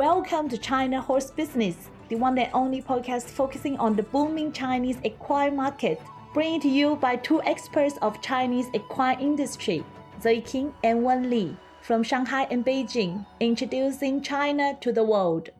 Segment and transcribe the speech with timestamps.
[0.00, 4.96] Welcome to China Horse Business, the one and only podcast focusing on the booming Chinese
[5.04, 6.00] equine market.
[6.32, 9.84] Bringing to you by two experts of Chinese equine industry,
[10.22, 15.50] Zoe King and Wen Li, from Shanghai and Beijing, introducing China to the world.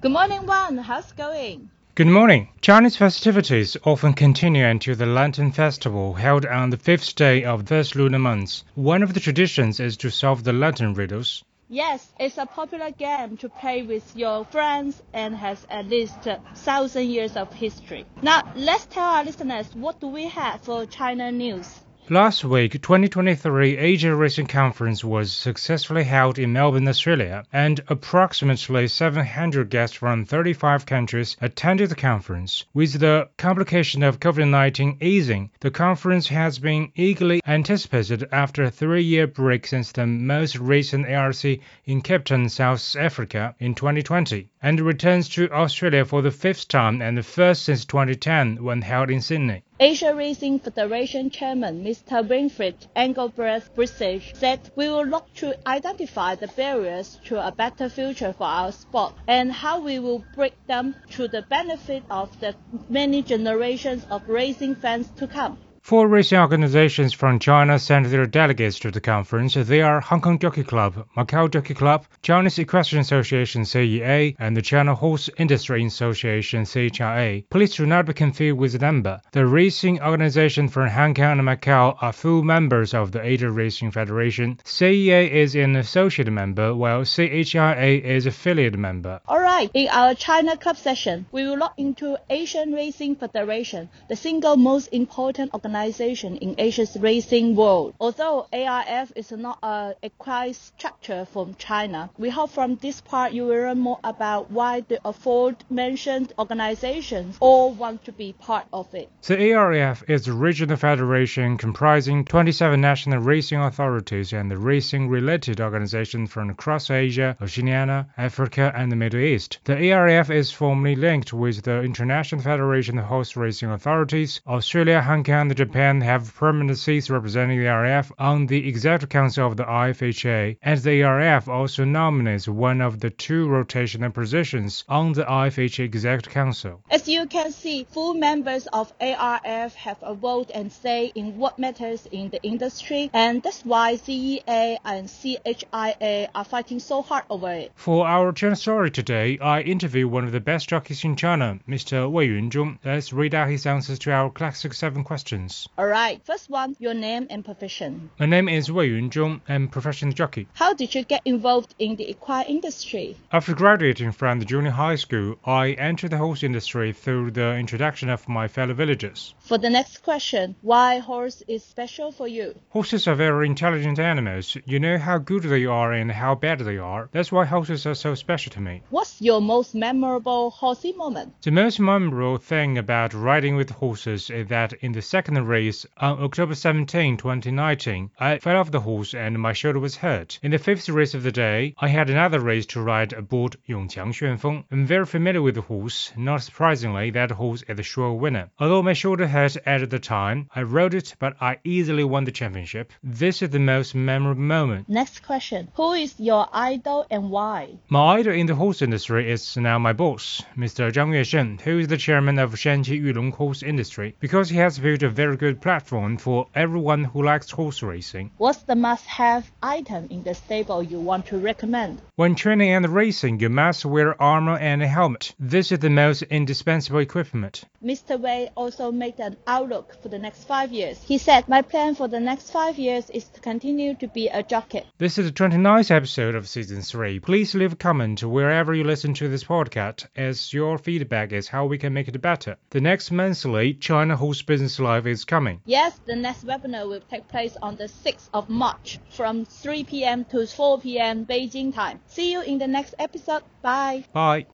[0.00, 0.78] Good morning, Wen.
[0.78, 1.70] How's it going?
[1.94, 2.48] Good morning.
[2.60, 7.68] Chinese festivities often continue until the Lantern Festival held on the fifth day of the
[7.68, 8.64] first lunar month.
[8.74, 11.44] One of the traditions is to solve the lantern riddles.
[11.68, 16.40] Yes, it's a popular game to play with your friends and has at least a
[16.54, 18.06] thousand years of history.
[18.22, 21.80] Now, let's tell our listeners what do we have for China news.
[22.08, 29.70] Last week, 2023 Asia Racing Conference was successfully held in Melbourne, Australia, and approximately 700
[29.70, 32.64] guests from 35 countries attended the conference.
[32.72, 39.26] With the complication of COVID-19 easing, the conference has been eagerly anticipated after a three-year
[39.26, 41.44] break since the most recent ARC
[41.86, 47.02] in Cape Town, South Africa in 2020, and returns to Australia for the fifth time
[47.02, 49.64] and the first since 2010 when held in Sydney.
[49.78, 52.26] Asia Racing Federation Chairman Mr.
[52.26, 58.32] Winfried Engelbrecht Bresges said we will look to identify the barriers to a better future
[58.32, 62.54] for our sport and how we will break them to the benefit of the
[62.88, 65.58] many generations of racing fans to come.
[65.86, 69.54] Four racing organizations from China sent their delegates to the conference.
[69.54, 74.62] They are Hong Kong Jockey Club, Macau Jockey Club, Chinese Equestrian Association CEA, and the
[74.62, 77.44] China Horse Industry Association CHIA.
[77.50, 79.20] Please do not be confused with the number.
[79.30, 83.92] The racing organizations from Hong Kong and Macau are full members of the Asia Racing
[83.92, 84.58] Federation.
[84.64, 89.20] CEA is an associate member, while CHIA is affiliate member.
[89.28, 94.16] All right, in our China Club session, we will look into Asian Racing Federation, the
[94.16, 97.94] single most important organization organization in Asia's racing world.
[98.00, 103.42] Although ARF is not a equine structure from China, we hope from this part you
[103.42, 109.10] will learn more about why the aforementioned organizations all want to be part of it.
[109.26, 116.48] The ARF is a regional federation comprising 27 national racing authorities and racing-related organizations from
[116.50, 119.58] across Asia, Oceania, Africa, and the Middle East.
[119.64, 125.24] The ARF is formally linked with the International Federation of Horse Racing Authorities, Australia, Hong
[125.24, 129.64] Kong, and Japan have permanent seats representing the ARF on the Executive Council of the
[129.64, 135.84] IFHA, and the ARF also nominates one of the two rotational positions on the IFHA
[135.84, 136.80] Executive Council.
[136.90, 141.58] As you can see, full members of ARF have a vote and say in what
[141.58, 147.50] matters in the industry, and that's why CEA and CHIA are fighting so hard over
[147.50, 147.72] it.
[147.74, 152.10] For our China story today, I interview one of the best jockeys in China, Mr.
[152.10, 152.78] Wei Yunzhong.
[152.84, 155.45] Let's read out his answers to our classic seven questions.
[155.78, 156.20] All right.
[156.24, 158.10] First one, your name and profession.
[158.18, 159.40] My name is Wei Yunzhong.
[159.48, 160.48] I'm professional jockey.
[160.54, 163.16] How did you get involved in the equine industry?
[163.32, 168.08] After graduating from the junior high school, I entered the horse industry through the introduction
[168.08, 169.34] of my fellow villagers.
[169.38, 172.54] For the next question, why horse is special for you?
[172.70, 174.56] Horses are very intelligent animals.
[174.64, 177.08] You know how good they are and how bad they are.
[177.12, 178.82] That's why horses are so special to me.
[178.90, 181.34] What's your most memorable horsey moment?
[181.42, 186.22] The most memorable thing about riding with horses is that in the second race on
[186.22, 190.38] October 17, 2019, I fell off the horse and my shoulder was hurt.
[190.42, 194.12] In the fifth race of the day, I had another race to ride aboard Yongqiang
[194.12, 194.64] Xuanfeng.
[194.70, 196.12] I'm very familiar with the horse.
[196.16, 198.50] Not surprisingly, that horse is the sure winner.
[198.58, 202.32] Although my shoulder hurt at the time, I rode it, but I easily won the
[202.32, 202.92] championship.
[203.02, 204.88] This is the most memorable moment.
[204.88, 205.68] Next question.
[205.74, 207.78] Who is your idol and why?
[207.88, 210.92] My idol in the horse industry is now my boss, Mr.
[210.92, 215.02] Zhang Yuesheng, who is the chairman of Shanqi Yulong Horse Industry, because he has built
[215.02, 218.30] a very good platform for everyone who likes horse racing.
[218.36, 222.00] What's the must-have item in the stable you want to recommend?
[222.14, 225.34] When training and racing, you must wear armor and a helmet.
[225.40, 227.64] This is the most indispensable equipment.
[227.82, 228.20] Mr.
[228.20, 231.02] Wei also made an outlook for the next five years.
[231.02, 234.42] He said, My plan for the next five years is to continue to be a
[234.42, 234.82] jockey.
[234.98, 237.20] This is the 29th episode of season 3.
[237.20, 241.66] Please leave a comment wherever you listen to this podcast, as your feedback is how
[241.66, 242.56] we can make it better.
[242.70, 245.60] The next monthly China Horse Business Live is coming.
[245.64, 250.24] Yes, the next webinar will take place on the 6th of March from 3 p.m.
[250.26, 251.24] to 4 p.m.
[251.24, 252.00] Beijing time.
[252.06, 253.42] See you in the next episode.
[253.62, 254.04] Bye.
[254.12, 254.46] Bye.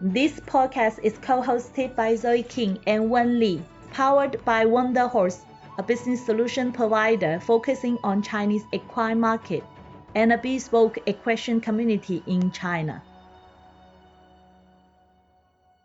[0.00, 3.62] This podcast is co-hosted by Zoe King and Wen Li,
[3.92, 5.40] powered by Wonder Horse,
[5.76, 9.62] a business solution provider focusing on Chinese equine market
[10.14, 13.02] and a bespoke equestrian community in China.